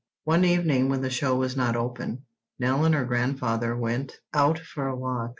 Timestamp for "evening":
0.43-0.89